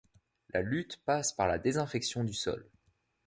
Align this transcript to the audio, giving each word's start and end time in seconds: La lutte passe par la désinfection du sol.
La 0.51 0.63
lutte 0.63 0.97
passe 1.05 1.31
par 1.31 1.47
la 1.47 1.59
désinfection 1.59 2.23
du 2.23 2.33
sol. 2.33 2.67